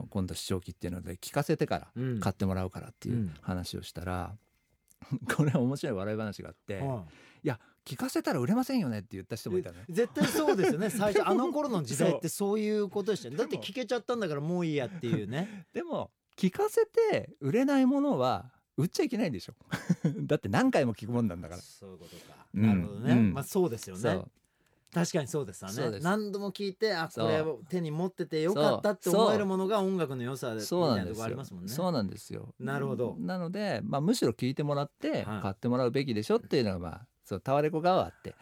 [0.09, 1.87] 今度視聴器っていうので聞かせてから
[2.19, 3.33] 買ってもらうからっていううん。
[3.41, 4.35] 話をしたら、
[5.35, 6.79] これ面白い笑い話があって。
[6.79, 7.05] は
[7.43, 7.47] い
[7.87, 9.85] 聞かせたら売れませんよねって言った人もいたのよ。
[9.87, 10.89] 絶対そうですよね。
[10.91, 12.59] 最初あの頃の時代ってそう。
[12.59, 13.37] いうことでしたよね。
[13.37, 15.67] だって聞けちゃったんだからもういいやっていうね。
[15.73, 19.53] でも聞かせて売れないものは売っちゃいけないんでしょ。
[20.27, 21.61] だって何回も聞くもんなんだから。
[21.61, 22.45] そういうことか。
[22.53, 22.61] うん。
[22.61, 23.33] なるほどね、うん。
[23.33, 24.21] まあそうですよね。
[24.93, 25.99] 確かにそうですわね。
[26.01, 31.69] 何度も聞いてあこれを手に持っててよかったって思えるものが音楽の良さでそうないんですよありますもんね。
[31.71, 32.53] そうなんですよ。
[32.59, 33.15] なるほど。
[33.19, 35.41] なので、まあ、むしろ聞いてもらってはい。
[35.41, 38.33] 買ってもらうべきでしょっていうのがまあそうタワレコ側はあって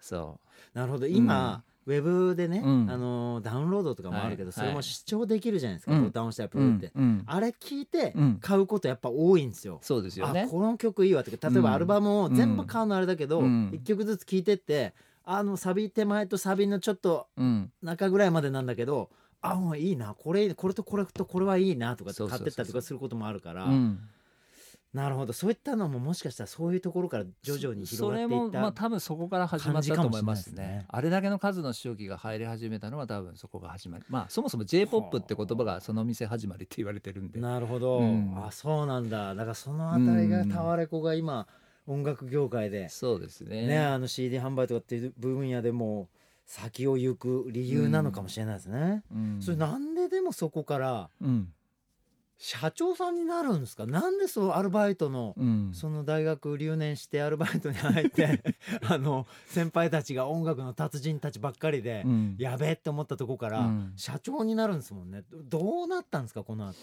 [0.00, 0.40] そ
[0.72, 1.06] なるほど。
[1.06, 2.90] 今、ウェブでね、うん。
[2.90, 6.04] あのーダウンロードとかもあるけど、はいそれも視聴できるじゃないですか、うん。
[6.04, 7.22] ボタン押したらう、プルって、うんうん。
[7.26, 8.38] あれ聞いてうん。
[8.40, 9.78] 買うことやっぱ多いんですよ。
[9.82, 10.42] そうですよね。
[10.42, 13.80] あこの曲いいわって例えばアルバムを全部買うのあれだけど、一うん。
[13.84, 17.70] 曲ずつ聴いてってあのサビ手前とサビのちょっとうん。
[17.82, 19.10] 中ぐらいまでなんだけど
[19.42, 23.98] あもういいなこれこれとこれとこれはいいなとか買ってったりとかすることもあるからうん
[24.92, 25.32] なるほど。
[25.32, 30.62] そういったのももしかしたらそういうところから徐々に広がっていったそれもまあ多分そこから始まったと思いますね。
[30.62, 30.86] ね。
[30.88, 37.40] あれだけの数の周期が入り始めたのは多分そこが始まりまあそもそも j p o p って言葉がその店始まりって言われてるんで。
[37.40, 38.34] なるほど、うん。
[38.36, 39.34] あそうなんだ。
[39.36, 41.46] だからそのあたりがタワレコが今
[41.86, 43.68] 音楽業界で、そうですね。
[43.68, 46.08] ねあの CD 販売とかっていう分野でも
[46.46, 49.04] 先を行く理由なのかもしれないですね。
[49.14, 49.38] うん。
[49.40, 51.52] それなんででもそこからうん
[52.42, 53.84] 社長さんになるんですか？
[53.84, 55.70] なんでそうアルバイトのうん。
[55.74, 58.42] その大学留年してアルバイトに入って
[58.88, 62.36] あの先輩たちが音楽の達人たちばっかりで、うん。
[62.38, 63.92] やべえって思ったとこから、うん。
[63.94, 65.22] 社長になるんですもんね。
[65.30, 66.76] どどうなったんですかこの後？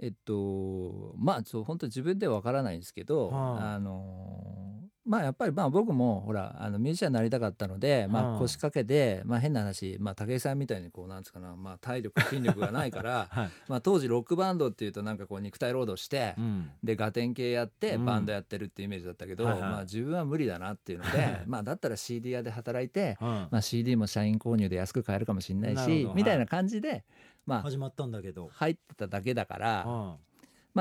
[0.00, 4.67] えっとまあそう本当自分ではわからないんですけど、はいあの
[5.08, 16.70] まあやっぱりまあ僕もほらあのミュージシャンになりたかったので、まはいあ腰掛けで、まあ、変な話、まあ、武井さんみたいにこうなんつうかな、まあ、体力筋力がないから はい、まあ当時ロックバンドっていうとなんかこう肉体労働して、うん。
[16.84, 18.04] でガテン系やってうん。
[18.04, 19.62] バンドやってるっていうイメージだったけど、はいはい。
[19.62, 23.28] まあ、自分は無理だなっていうので、はいまあだったら CD 屋で働いて、うん。
[23.28, 27.04] まあ、CD も社員購入で安く買えるかもしれないしみたいな感じで、
[27.46, 30.18] まあ始まったんだけど、入ってただけだから。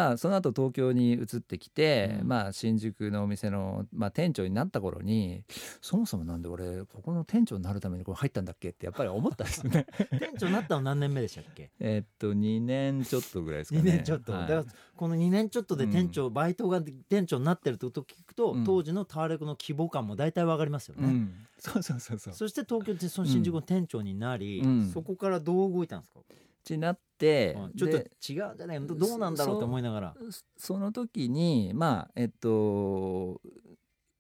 [0.02, 2.28] うんまあその後東京に移ってきて、うん。
[2.28, 5.44] まあ新宿のお店の、まあ、店長になった頃に
[5.82, 8.70] そもそもなんで俺ここの店長になるためにこれ入ったんだっけ？
[8.70, 9.88] ってやっぱり思ったんですよね。
[10.20, 11.72] 店長になったの何年目でしたっけ？
[11.80, 13.92] えっと2年ちょっとぐらいですかね。
[13.92, 14.42] 2年ちょっと、はい。
[14.42, 18.64] だからこの2年ちょっとで店長、バイトが店長になってるってことを聞くと、うん。
[18.64, 22.34] 当時のタワレコの規模感も大体わかりますよね、うん、そうそうそうそう。
[22.34, 24.90] そして東京でその新宿の店長になり、うん。
[24.90, 26.20] そこからどう動いたんですか、
[26.68, 28.88] ちなって、うんちょっと違でうんじゃないの？
[28.88, 29.60] どどうなんだろう？
[29.60, 30.16] と思いながら。
[30.58, 33.42] そその時にまあえっと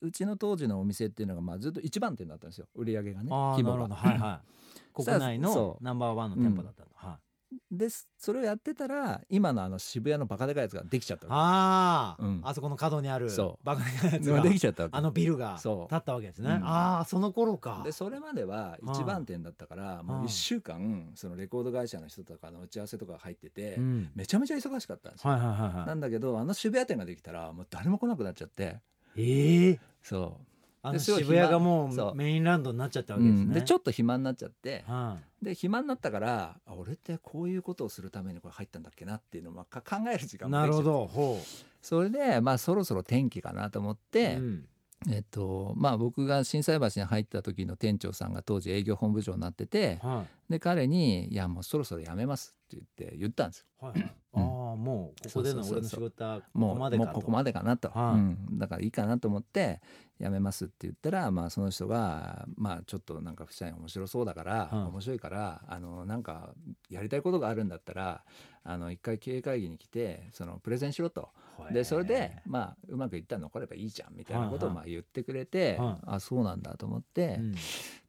[0.01, 2.67] うちの当時のお店っていうのがまあずっと一番店だったんですよ。
[2.75, 3.95] 売り上げがね規模が。
[3.95, 4.47] はいはい。
[4.93, 7.26] 国内のナンバーワンの店舗だったの、はい
[7.71, 12.41] でそれをやってたら今のあの渋谷のバカでかいやつができちゃったわああ、うん。
[12.43, 13.65] あそこの角にあるそう。
[13.65, 15.89] バカなやけつができちゃったあのビルがそう。
[15.89, 16.67] 建ったわけですね、うん。
[16.67, 17.81] ああその頃か。
[17.85, 24.11] でそれまでは一番店だったからもう1週間そのレコード会社の人とかの打ち合わせとかが入っててうん。
[24.15, 25.31] めちゃめちゃ忙しかったんですよ。
[25.31, 28.79] はいはいはいはないんだけどあの渋谷店ができたらもう誰も来なくなっちゃって。
[29.15, 30.39] ええそ
[30.87, 32.11] あの渋谷がもそう。
[32.11, 33.53] うメインランドになっちゃったう、わけですね、うん。
[33.53, 34.83] でちょっと暇になっちゃって。
[34.87, 41.05] はで暇になったからあ俺ってこういうことをするためにこれ入ったんだっけなっていうのを考える時い、間もなるほど。
[41.05, 41.39] ほ
[41.81, 44.65] それでまあそろそろ転機かなと思っう、て、うん
[45.09, 50.51] えっとまあ僕が心斎橋に入った時の店長さんが当時営業本部長になっててはい。
[50.53, 53.65] で彼に「いやもうそろそろ辞めます」って言って言ったんですよ。
[53.79, 54.41] はいはい、ああ
[54.75, 57.07] もうここでの俺の仕事はこもうこまでかと。
[57.07, 58.15] もうここまでかなと、はい。
[58.15, 59.81] うん、だからいいかなと思って
[60.19, 64.75] 辞めますって言ったら、まあ、その人が、まあ、ちょっとなんか不社員面白そうだから、はい。
[64.89, 66.53] 面白いからあのなんか
[66.89, 68.23] やりたいことがあるんだったら
[68.63, 71.29] あの一回経営会議に来てそのプレゼンしろと
[71.71, 76.03] でそれで、まあ、うまくいったら残ればいいじゃんみたいなことをはいまあ言ってくれて、はい。
[76.05, 77.55] あそうなんだと思って、うん。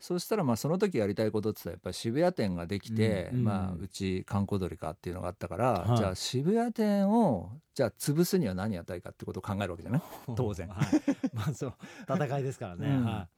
[0.00, 3.44] そうしたらまあその時やりたいことって言ったらやっぱり渋谷店ができて、うんうん。
[3.44, 5.96] まあ、うち観光鳥かっていうのがあったから、はい。
[5.98, 10.02] じゃあ渋谷店をじゃあ潰すには何やったらいいかってことを考えるわけじゃない？
[10.36, 10.68] 当然。
[10.68, 10.86] はい、
[11.32, 11.74] まあそう
[12.08, 13.04] 戦いですからね、うん。
[13.04, 13.28] は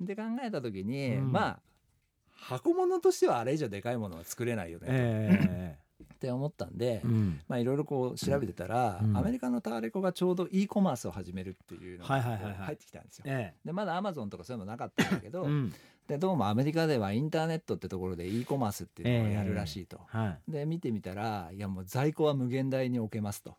[0.00, 1.32] で考えた時に、うん。
[1.32, 1.60] まあ
[2.32, 5.78] 箱物としてはあれ以上でかいものは作れないよい、ね、え
[6.24, 7.02] って思ったんで、
[7.48, 9.16] まあいろいろこう調べてたら、うん。
[9.16, 13.24] アメリカのタワレコがちょうど e コマースを始めるっていうのが入ってきたんですよ。
[13.26, 15.46] えでまだアマゾンとかそういうのなかったんだけど、
[16.08, 20.00] でどうもアメリカではインターネットってところで e コマースっていうのをやるらしいと。
[20.06, 20.50] はい。
[20.50, 23.56] で見てみたらいやもう在庫は無限大に置けますと。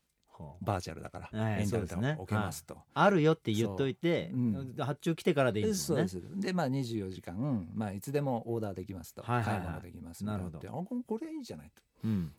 [0.61, 2.77] バーチャルだから、はいエンターネットそうですね置けますと。
[2.93, 6.05] あるよって言っといて、そううん発注来てからでいいんですね。
[6.35, 9.61] でまあ24時間、まあ、いつでもオーダーできますと、はいはいはい。
[9.61, 10.57] 買い物できますなるほど。
[10.57, 11.81] ってあここれいいじゃないうんと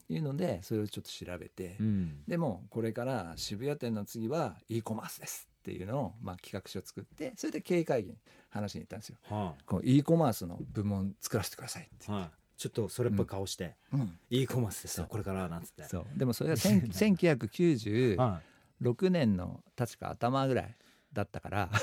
[0.09, 2.23] いうのでそれをちょっと調べて、うん。
[2.27, 8.17] でもこれから渋谷店の次は e コマースですっていうのを、まあ、企画書を作ってそれで経営会議に
[8.49, 9.17] 話しに行ったんですよ。
[9.23, 12.09] はこう e コマースの部門作らせてくださいって。
[12.09, 14.17] い、はい、ちょっとそれっぽい顔して、うん。
[14.29, 15.83] いいコマースですよこれからなんつって。
[15.83, 16.05] そう。
[16.15, 18.41] でもそれが1000 1996は
[18.81, 19.09] い。
[19.09, 20.75] 年の確か頭ぐらい
[21.13, 21.79] だったからあ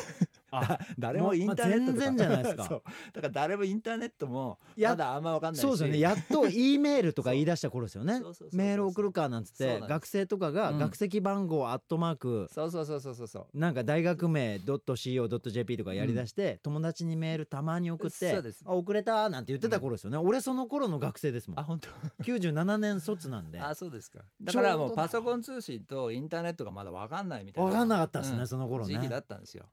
[0.99, 2.62] 誰もインターネットとか、まあ全然じゃないですか。
[3.12, 5.61] だから誰もインターネットもやまだあんま分かんないし。
[5.61, 5.99] そうですよね。
[5.99, 8.21] やっと E メールとか言い出した頃ですよね。
[8.53, 10.79] メール送るかなんつって学生とかがうん。
[10.79, 13.59] 学籍番号アットマークそうそうそうそうそうそう。
[13.59, 21.61] なんか大学名 .co.jp とかやりだして、友達にメールたまに送ってあ遅れたなんて言ってた頃ですよね、俺その頃の学生ですもん。
[21.61, 21.88] あ本当。
[22.23, 23.61] 97年卒なんで。
[23.61, 24.21] あそうですか。
[24.40, 27.71] だからもうパソコン通信とインターネットがまだ分かんないみたいな。
[27.71, 28.47] 分かんなかったですね、うん。
[28.47, 28.95] その頃ね。
[28.95, 29.64] 時期だったんですよ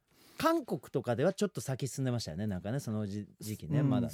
[0.42, 2.48] 韓国とかではちょっと先進んでましたよね。
[2.48, 4.14] なんかねその時時期ね、うんまだね。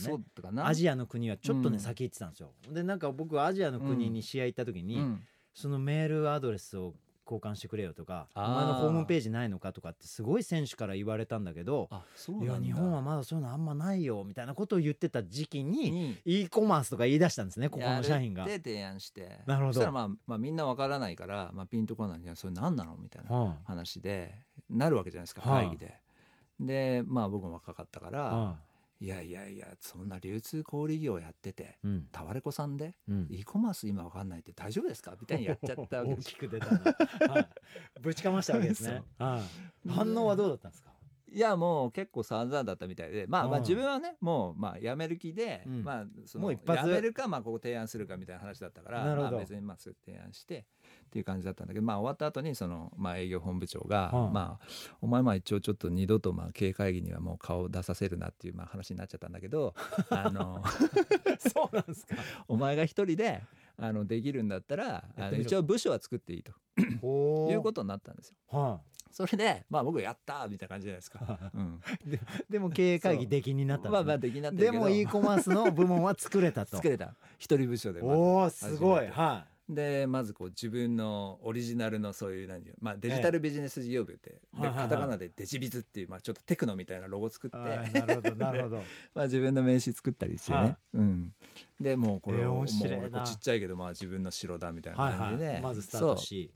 [0.63, 2.51] アジアの国はちょっとね、うん先行ってたんですよ。
[2.71, 5.23] でなんか僕アジアの国に試合行った時に、うん。
[5.53, 6.93] そのメールアドレスを
[7.25, 11.89] 交換してくれよとかお前のホームページないのかとかってすごい選手から言われたんだけど
[12.43, 18.43] いや日本はまだそういうのあんまないよみたいなことを言ってた時期にに e コマースとか言い出したんですねここの社員が。
[18.43, 18.49] や。
[18.49, 19.39] るって提案して。
[19.47, 19.73] なるほど。
[19.73, 22.19] そしたらまあ、まあ、みんな分からないから、まあ、ピンとこない。
[22.19, 22.95] んじゃそれ何なの？
[22.95, 24.35] みたいなは話で
[24.69, 25.95] なるわけじゃないですかはい会議で。
[26.59, 28.59] でまあ僕も若かったかあら、は
[28.99, 32.07] いやいやいやそんな流通小売業やっててうん。
[32.11, 33.27] タワレコさんでうん。
[33.29, 35.15] e コマース今分かんないって大丈夫ですか？
[35.21, 36.09] みたいにやっちゃったわけ。
[36.13, 36.81] 大ですきく出たな、
[37.33, 37.47] はい。
[38.01, 39.03] ぶちかましたわけですね。
[39.19, 39.39] は
[39.85, 39.89] い。
[39.89, 40.91] 反応はどうだったんですか？
[41.29, 43.61] いやもう結構散々だったみたいでまあまあうん。
[43.61, 45.83] 自分はねもうまあ辞める気で、うん。
[45.83, 50.65] まあそのもう一発辞めるかまあここ提案するかみたいな話だったからまあ別にまあ提案して
[51.07, 54.67] っていう感じだったんだけどまあ終わった後にそのまあ営業本部長が、うんまあ
[55.01, 59.73] お前まあ一応ちょっと二度とまあ経営会議にはもう顔を出させるなっていうまあ話になっちゃったんだけど
[60.09, 60.61] あの
[61.39, 62.15] そうなんですか。
[62.47, 63.41] お前が一人で
[63.77, 66.51] あのできるんだったらやあの一応部署は作っていいと
[67.01, 68.35] おいうことになったんですよ。
[68.49, 68.57] と。
[68.57, 71.39] はそれでまあ僕やったーみたいな感じじゃないですか。
[71.53, 71.57] い。
[71.57, 71.81] うん、
[72.49, 74.33] でも経営会議出禁になったんまあまあですね。
[74.33, 76.77] できになってるけどでも e コマースの部門は作れたと。
[76.77, 78.99] 作れた一人部署でおおすごい。
[78.99, 84.89] 初めてはでまずこう自分のオリジナルのそういう何まあデジタルビジネス事業部って、ではいはいはい。
[84.89, 87.51] カタカナでデジビズっていうまあちょっとテクノみたいなロゴ作っい。
[87.51, 88.77] て、はいなるほどなるほど。
[89.13, 90.77] まあ自分の名刺作ったりしてね、はい。
[90.93, 91.33] うん、
[91.81, 95.61] でもうこれえーをちっちゃいけどまあ自分の城だみたいなはい感じで、はい。
[95.61, 96.51] まずスタートし。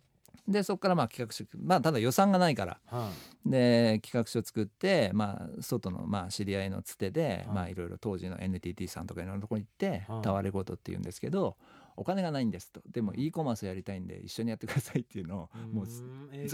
[0.47, 2.79] でそこからまあ企画書まあただ予算がないから。
[2.85, 3.11] は
[3.45, 7.55] で企画書作ってまあ外のまあ知り合いのつてで、はい。
[7.55, 10.21] まあいろいろ当時の NTT さんとかいろんなところに行ってはい。
[10.21, 11.57] タワレコードって言うんですけど
[11.97, 12.81] お金がないんですと。
[12.89, 15.75] でも e コマースやりたいんで一緒にやってくださいっていうのをい。
[15.75, 16.03] もうず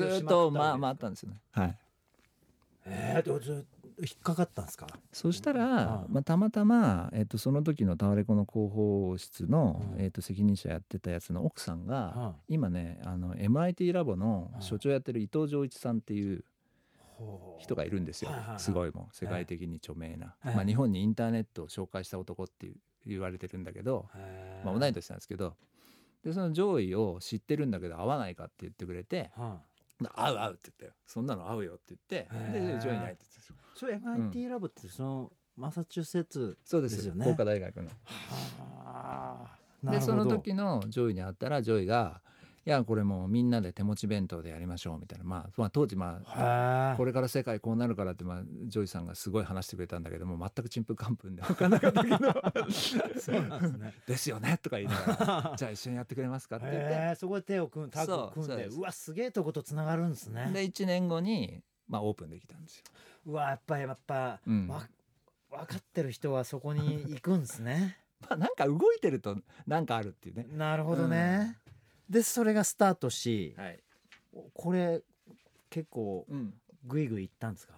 [0.04, 1.42] っとまあ回ったんですよね。
[1.52, 1.78] はい、
[2.86, 3.66] ええでもずっと
[4.00, 4.88] 引っかかったんですか？
[5.12, 6.12] そしたら、はい。
[6.12, 10.02] まあ、たまたま、えっとその時のタワレコの広報室の、うん。
[10.02, 16.44] えっと責任者やってたやつの奥さんが、は今ねあの MIT ラボの所長やってる伊藤浄一さんっていう
[17.58, 20.56] 人がいるんですよ、すごいもう世界的に著名な、はい。
[20.58, 22.76] まあ、日本にインターネットを紹介した男っていう
[23.08, 24.08] 言われてるんだけど、
[24.64, 25.56] まあ、同い年なんですけど
[26.24, 29.62] でその上位を知ってるんだけど会わないかって言ってくれては
[30.16, 33.56] 「会う会う」って言ったよ「そんなの会うよ」って言ってへでー上位に会えってたんですよ。
[33.56, 33.80] い。
[33.80, 37.26] それ MIT ラボってそのマサチューセッツそうですよね。
[37.26, 37.88] 工科大学の。
[37.88, 39.92] はあ。
[39.92, 42.37] でその時のジョイに会ったらジョイが「い
[42.70, 52.18] やこれもうみんなで手持ち弁当でやりましょう」みたいな、まあ、まあ当時まあはこれから世界こうなるからって、まあ、ジョイさんがすごい話してくれたんだけども全くちんぷんかんぷんで 分かんなかったけど。
[53.20, 53.94] そうなんですね。
[54.06, 55.56] ですよねとか言いながら。
[55.58, 60.52] じゃあ一緒にやってくれますかって言っへえそこで手を組んタッグを組んでそうわすげえとことつながるんですてね。
[60.52, 62.84] で1年後に、まあ、オープンできたんですよ。
[63.28, 64.68] うわやっぱりやっぱ、うん。
[64.68, 64.88] わ
[65.50, 67.98] 分かってる人はそこに行くんですね。
[68.22, 70.48] まあ、なんか動いてるとなんかあるっていうね。
[70.52, 71.58] なるほどね、
[72.10, 73.80] でそれがスタートしはい。
[74.54, 75.02] これ
[75.70, 76.54] 結構うん、
[76.86, 77.74] グイグイいったんですか？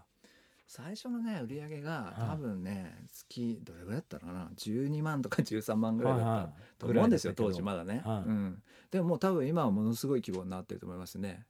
[0.67, 2.21] 最初のね売り上げがはい。
[2.31, 6.53] 多分ね月どれぐらいだったかな？12万とか13万ぐらいだった、はいはい。
[6.77, 8.29] と思うんですよ当時まだね、はい。
[8.29, 8.61] うん、
[8.91, 11.45] でももう多分今はものすごい規模になってると思いますね。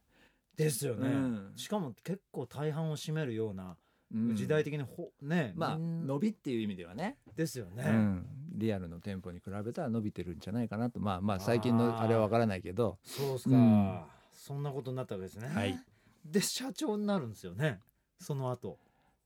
[0.56, 1.52] ですよね、うん。
[1.56, 3.76] しかも結構大半を占めるような、うん
[4.12, 5.52] 時代的にほね。
[5.56, 7.16] まあ伸びっていう意味ではね。
[7.36, 10.98] ですよね、うん、リアルの店舗に比べたら伸びてるんじゃないかなと。
[10.98, 12.98] まあまあ最近のあれは分からないけど。
[13.04, 14.00] そうっすか、うん。
[14.32, 15.78] そんなことになったわけですね、はい。
[16.24, 17.80] で社長になるんですよね。
[18.18, 18.78] その後。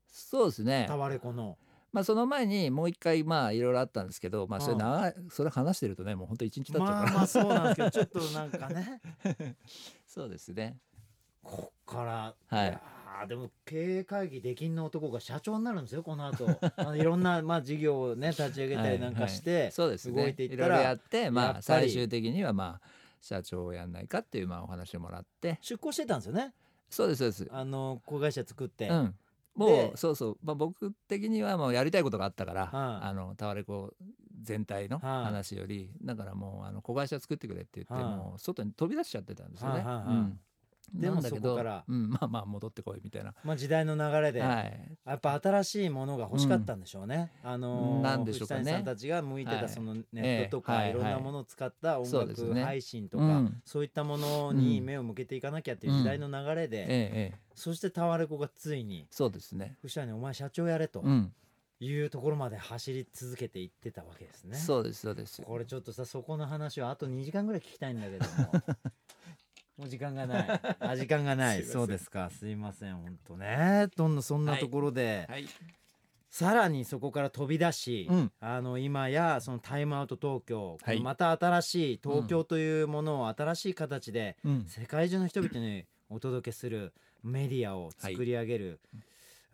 [0.06, 0.84] そうですね。
[0.86, 1.56] タワレコの。
[1.92, 9.00] まあその前にもう一回まあいろいろあったんですけどまあそれ長いそれ話してるとねもう本当一日経っちゃうから、まあまあそうなんですけどちょっとなんかね。
[10.06, 10.76] そうですね。
[11.42, 16.46] こっからはいやーでも経営会議できんの男が社長になるんですよこの後。
[16.76, 20.22] あのいろんなまあ事業をね立ち上げたりなんかして、そうですね。
[20.22, 22.88] 動いていったろいろやらってまあ最終的にはまあ
[23.20, 25.58] 社長をやんないかっていうまあお話をもらって。
[25.60, 26.54] 出向してたんですよね。
[26.90, 27.48] そうですそうです。
[27.50, 29.14] あの子会社作って、うん。
[29.54, 33.06] もでうそうそう、まあ、僕的にはもうやりたいことがあったから、はい。
[33.06, 33.94] あのタワレコ
[34.42, 35.24] 全体のはい。
[35.26, 38.04] 話より、だからもうあの子会社作ってくれって言って、はい。
[38.04, 39.76] もう外に飛び出しちゃってたんですよね。
[39.76, 40.06] はいはいはい。
[40.06, 40.40] うん
[40.94, 41.84] でもそこから。
[41.88, 47.32] うん、まあまあ戻ってこいみたいな、まあ時代の流れで、はい、やっぱ新しいものが欲しかったんでしょうね。
[47.42, 48.72] あのーなんでしょうかね。
[48.72, 50.92] さんたちが向いてはいたそのネットとかええい。
[50.94, 53.62] ろんなものを使った音楽配信とかうん。
[53.64, 56.86] そういったものに目を向けていかなきゃっていう時代の流れええでえ
[57.34, 57.38] え。
[57.54, 59.76] そしてタワレコがついにそうですね。
[59.82, 61.32] 藤谷お前社長やれとうん。
[61.80, 64.56] いうところまで走り続けていってたわけですね。
[64.56, 65.42] そうですそうです。
[65.42, 68.62] これちょっとさそこの話はあと2時間ぐらい聞きたいんだけども
[69.76, 70.60] もう時間がない。
[70.80, 71.64] あ時間がない。
[71.64, 72.30] そうですか。
[72.30, 72.96] すいません。
[72.96, 73.88] 本当ね。
[73.96, 75.46] どんなそんなところで、はい。
[76.30, 78.32] さらにそこから飛び出し、うん。
[78.40, 81.00] あの今やそのタイムアウト東京、はい。
[81.00, 84.64] また新しい東京というものを新しい形でうん。
[84.66, 88.80] 世界中の人々にお届けするメディアを作り上げる、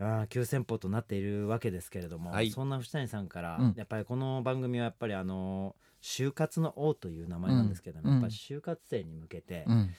[0.01, 2.51] あー急先鋒となっているわけですけれども、はい。
[2.51, 3.75] そんな藤谷さんから、うん。
[3.77, 8.13] やっぱりこの番組はやっぱりあの就活の王という名前なんですけども、うん。
[8.15, 9.91] やっぱり就活生に向けて、うん。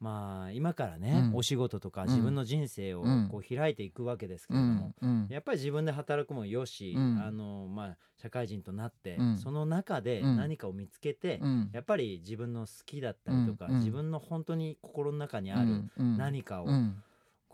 [0.00, 1.36] まあ今からね、うん。
[1.36, 2.08] お仕事とかん。
[2.08, 3.28] 自分の人生をうん。
[3.30, 4.92] こう開いていくわけですけうれども、
[5.30, 7.22] やっぱり自分で働くもよし、うん。
[7.24, 9.38] あのまあ、社会人となって、うん。
[9.38, 10.36] その中でうん。
[10.36, 11.70] 何かを見つけて、うん。
[11.72, 16.16] やっぱり自分の好きだったりとか、自分の本当に心の中にあるうん。
[16.16, 16.96] 何かをうん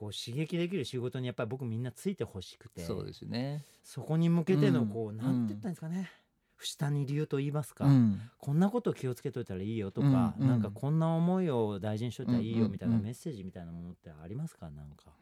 [0.01, 3.67] こう刺激できる仕事にやっぱり僕みんなついてほしくてそうですね。
[3.85, 4.89] そこに向けてのうん。
[4.89, 6.11] こう、なんて言ったんですかね。
[6.59, 8.19] 下に流と言いますか、うん。
[8.39, 10.43] こんなことを気をつけといたらいいよとか、うん。
[10.43, 10.49] うん。
[10.49, 13.01] なんかこんな思いを大事にしといたらいいよみたいなうん。
[13.01, 14.71] うんメッセージみたいなものってありますか？
[14.71, 15.13] なんか、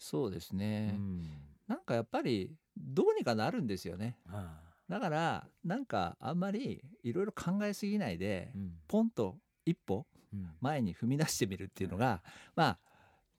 [0.00, 1.22] そうですうねん。
[1.68, 4.16] なんかやっぱりどうにかなるんですよね。
[4.26, 8.72] はだからなんかあんまりいろいろ考えすぎないでいうん。
[8.88, 10.50] ポンと一歩うん。
[10.60, 12.24] 前に踏み出してみるっていうのが
[12.56, 12.78] まあ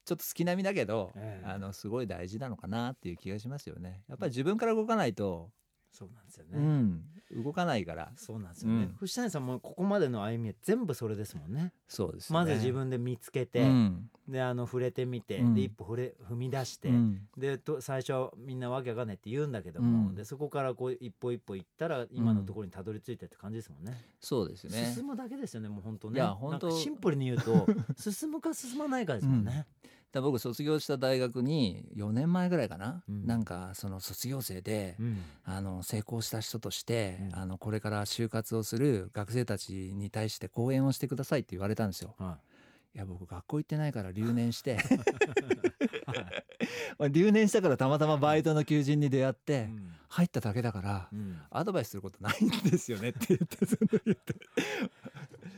[0.09, 1.47] ちょっと月並みだけど、ええ。
[1.47, 4.01] あのすごい大事なのかなっていう気がしますよね。
[4.09, 5.51] やっぱり自分から動かないと、
[5.91, 8.11] そうなんですよね、うん、動かないから。
[8.15, 8.95] そうなんですよね、うん。
[8.99, 11.73] 藤谷さんもここまでの歩みは全部それですもんね。
[11.87, 12.33] そうです、ね。
[12.33, 14.09] まず自分で見つけて、うん。
[14.27, 15.55] であの触れてみて、うん。
[15.55, 17.21] で一歩触れ踏み出して、うん。
[17.37, 20.15] でと最初はみんなわけわかんないって言うんだけども、うん。
[20.15, 24.93] でそこからこう一歩一歩行ったら今のところにたどり着いてって感じですもんね、そうですね。
[24.95, 26.17] 進むだけですよねもう本当ね。
[26.17, 27.67] いや本当シンプルに言うと
[27.97, 29.65] 進むか進まないかですもんね、
[30.11, 33.27] だ僕卒業した大学に4年前ぐらいかな、うん。
[33.27, 35.21] なんかその卒業生で、うん。
[35.43, 37.39] あの成功した人として、うん。
[37.39, 42.15] あのこれから就活をする学生たちに対して講演をしてくださいって言われたんですよ。
[42.17, 42.37] は
[42.95, 42.97] い。
[42.99, 44.77] や僕学校行ってないから留年して。
[47.11, 49.95] 留年したからたまたまバイトの求人に出会って、うん。
[50.09, 51.39] 入っただけだから、うん。
[51.51, 54.33] アドバイスすることないんですよねって言ってその言って、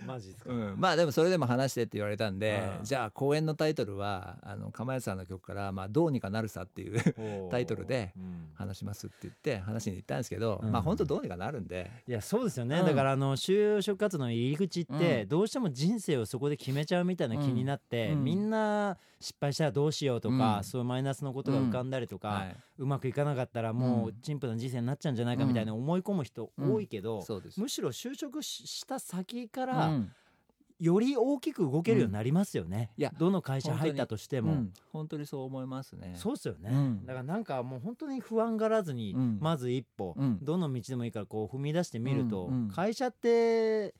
[0.06, 2.86] マジですか、うん、まあでもそれでも話してって言われたんでうん。
[2.86, 8.42] じゃあ公演のタイトルはあの釜谷さんの曲から、まあ「どうにかなるさ」っていうタイトルでうん。
[8.56, 10.72] 話しますって言って話しに行ったんですけど、うん。
[10.72, 12.86] まあ本当どうにかなるんで、いやそうですよね、うん。
[12.86, 15.28] だからあの就職活動の入り口ってうん。
[15.28, 18.24] どうしても人生をそこで決めちゃうみたいな気になって、うん。
[18.24, 20.64] みんな失敗したらどうしようとか、うん。
[20.64, 22.56] そういうマイナスのことが浮かんだりとか、はい。
[22.78, 24.22] うまくいかなかったらもううん。
[24.22, 27.60] 陳腐な人生になっちゃうんじゃないかみたいな思い込む人うん多いけど、そうです。
[27.60, 29.91] むしろ就職しした先かうらん
[30.80, 34.54] より大きく動けるようになりますよね、いやどの会社入ったとしても。
[34.54, 36.14] うん本当にそう思いますね。
[36.16, 37.06] そうですよね、うん。
[37.06, 39.38] だからなんかもう本当に不安がらずに、うん。
[39.40, 40.40] まず一歩、うん。
[40.42, 42.68] どの道でもいいからこう踏み出してみると、うんうん。
[42.70, 43.94] 会社って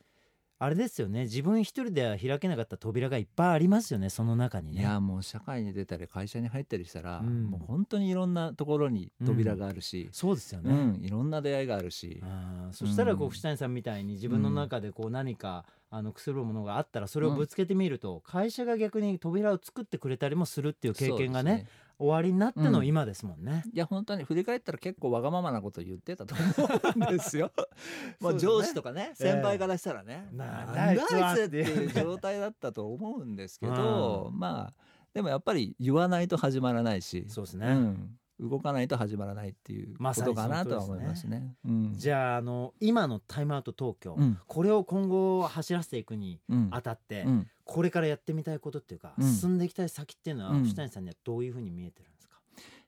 [0.60, 1.22] あれですよね。
[1.24, 4.10] 自分一人では開けなかった扉がいっぱいありますよね。
[4.10, 4.82] その中にね。
[4.82, 7.46] いやもう社会に出たり会社に入ったりしたら、うん。
[7.46, 13.30] もう本当にいろんなところに扉があるし、そうですようね、んいろんな出会いがあるし、あーそしたらこううん。
[13.30, 21.68] 藤谷さんみたいに自分の中でこう何か、あのくすものがあったらそれをぶつけてみると、会社が逆に扉を作ってくれたりもするっていう経験がね
[22.00, 22.88] 終わりになってのうん。
[22.88, 23.66] 今ですもんね。
[23.74, 27.52] いや本当に振り返ったら結構わがままなこと言ってたと思うんですよ。
[28.22, 34.74] まあ上司とかね先輩からしたらね、ななんだあいつっていう状態だったと思うんですけど、まあ
[35.14, 41.38] でもやっぱり言わないと始まらないし、そうですね、うん、動かないと始まらないっていうことかなとはその通りですね。
[41.38, 41.56] 思いますね。
[41.66, 41.94] うん。
[41.94, 44.40] じゃああの今のタイムアウト東京、うん。
[44.48, 46.70] これを今後走らせていくにうん。
[46.72, 47.48] あたって、うん。
[47.64, 49.32] これからやってみたいことっていうか、うん。
[49.32, 50.64] 進んでいきたい先っていうのは、うん。
[50.64, 52.11] 藤谷さんにはどういうふうに見えてる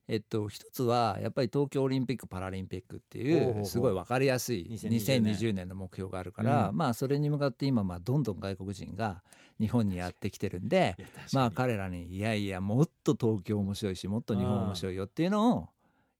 [0.07, 5.63] えっと、一つはやっぱり東京オリンピック・パラリンピックっていうすごい分かりやすい2020 2020年。
[5.67, 6.77] の目標があるから、うん。
[6.77, 9.23] まあそれに向かって今まあどんどん外国人が
[9.59, 10.97] 日本にやってきてるんで
[11.31, 15.69] まあ彼らにいやいやもっと東京面白いしもっと日本面白いよっていうのを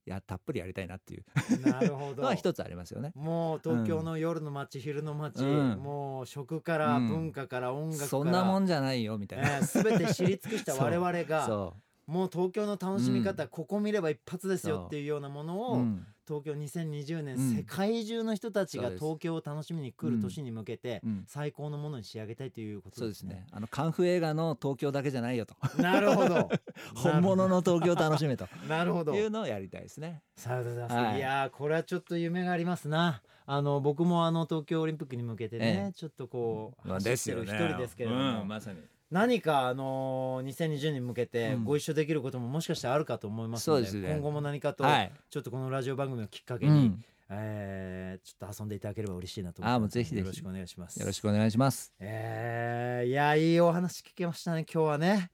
[0.06, 1.24] いやたっぷりやりたいなっていう。
[1.66, 2.22] なるほど。
[2.22, 3.12] のは一つありますよね。
[3.14, 5.78] もう東京の夜の街、昼の街、うん。
[5.78, 7.08] もう食からうん。
[7.08, 9.56] 文化から音楽から、そんなもんじゃないよみたいな。
[9.56, 11.76] えー、全て知り尽くした 我々がそ
[12.06, 13.48] もう東京の楽しみ方、うん。
[13.48, 16.06] ここ見れば一発ですよっていうようなものう、を、うん。
[16.26, 17.56] 東京2020年、うん。
[17.56, 21.24] 世界中の人たちが東京を楽しみに来る年に向けて、うん。
[21.26, 22.98] 最高のものに仕上げたいということでね。
[23.00, 23.46] そうですすね。
[23.52, 25.54] あのカンフー映画の東京だけじゃないよと。
[25.80, 26.50] なるほど。
[26.94, 28.46] 本物の東京を楽しめと。
[28.68, 29.14] なるほど。
[29.14, 30.22] いうのをやりたいですね。
[30.36, 31.18] さあはい。
[31.18, 33.22] い、やーこれはちょっと夢がありますな。
[33.46, 35.92] あの僕もあの東京オリンピックに向けてね、ええ。
[35.92, 38.80] ちょっとこうまあ走ってる一人ですけれども、うんまさに。
[39.14, 41.64] 何かあのー2020年に向けてうん。
[41.64, 44.14] ご一緒できることももしかしたらあるかと思いますので,、そうですね。
[44.14, 45.12] 今後も何かとはい。
[45.30, 47.04] ちょっとこのラジオ番組をきっかけに、うん。
[47.30, 49.74] えーちょっと遊んでいただければ嬉しいなと思います。
[49.74, 50.20] あーもうぜひぜひ。
[50.20, 50.98] よろしくお願いします。
[51.00, 51.92] よろしくお願いします。
[52.00, 55.30] えーいやいいお話聞けましたね今日はね。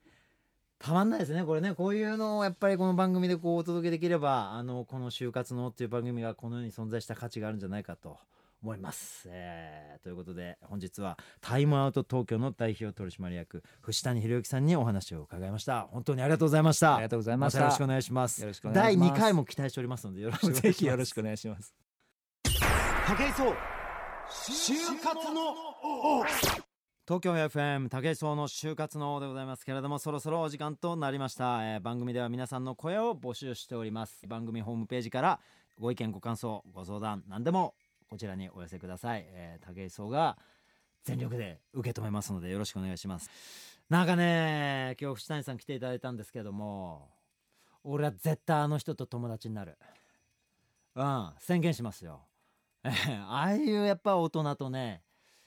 [0.79, 1.75] たまんないですねこれね。
[1.75, 8.17] こういうのをやっぱりこの番組でこうお届けできればあのこの「就活の」っていう番組がこの世に存在した価値があるんじゃないかと
[8.63, 15.89] 思います、えーということで本日はタイムアウト東京の代表取締役藤谷博之さんにお話を伺いました。
[15.91, 16.95] 本当にありがとうございました。
[16.95, 17.61] ありがとうございました。
[17.61, 18.41] よろしくお願いします。
[18.41, 19.11] よろしくお願いします。
[19.11, 20.63] 第2回も期待しておりますのでよろしくお願いします。
[20.63, 21.75] ぜひよろしくお願いします。
[23.07, 23.55] 武井壮。
[24.31, 26.25] 就活の王
[27.07, 28.37] 東京 FM 武井壮。
[28.37, 35.41] の就活の王でございますけれどもそろそろお時間となりました、えー番組では皆さんの声を募集しております番組ホームページから
[35.79, 37.75] ご意見ご感想ご相談何でも
[38.11, 40.37] こちらにお寄せください、えー武井壮が
[41.05, 43.31] 全力で受け止めますのでよろしくお願いします。
[43.89, 47.09] なんかね今日藤谷さん来ていただいたんですけども
[47.85, 49.79] 俺は絶対あの人と友達になる。
[50.97, 52.23] うん宣言しますよ。
[52.83, 52.91] え
[53.29, 55.03] ああいうやっぱ大人とね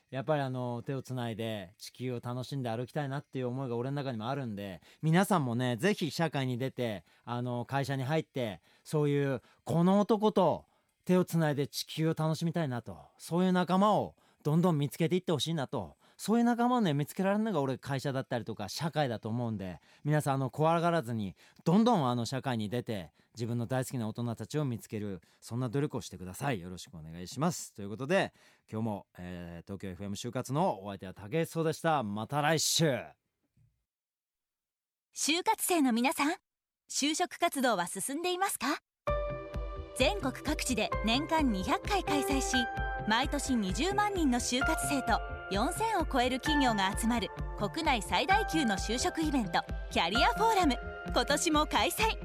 [0.10, 10.64] やっぱりあの手をつないで地球を楽しんで歩きたいなっていう思いが俺の中にもあるんで皆さんもねぜひ社会に出てあの会社に入ってそういうこの男と
[11.06, 12.98] 手をつないで地球を楽しみたいなと。
[13.18, 15.98] そういう仲間をどんどん見つけていってほしいなと。
[16.18, 21.36] そういう仲間をね見つけられるのが俺会社だったりとか社会だと思うんで皆さんあの怖がらずに
[21.66, 26.62] どんどんあの社会に出て自分の大好きな大人たちを見つけるそんな努力をしてください。
[26.62, 27.74] よろしくお願いします。
[27.74, 28.32] ということで
[28.72, 32.04] 今日も、えー東京 FM 就活のお相手は武井壮でした。
[32.04, 32.86] また来週。
[35.16, 36.36] 就活生の皆さん
[36.90, 38.68] 就職活動は進んでいますか？
[39.96, 42.56] 全国各地で年間200回開催し
[43.08, 45.20] 毎年20万人の就活生と
[45.52, 47.30] 4000を超える企業が集まる
[47.60, 50.76] 国内最大級の就職イベントキャリアフォーラム。
[51.14, 52.18] 今年も開催。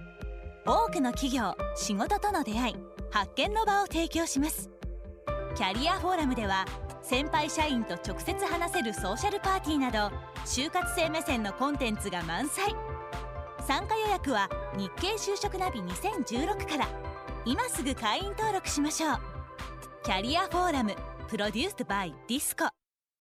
[0.65, 2.77] 多くの企業仕事との出会い
[3.11, 4.71] 発見の場を提供します。
[5.55, 6.65] キャリアフォーラムでは
[7.03, 10.11] 先輩社員と直接話せるソーシャルパーティーなど
[10.47, 12.75] 就活生目線のコンテンツが満載。
[13.67, 17.08] 参加予約は日経就職ナビ2016から。
[17.49, 19.19] 今すぐ会員登録しましょう。
[20.05, 20.95] キャリアフォーラム
[21.31, 22.78] プロデュースバイディスコ。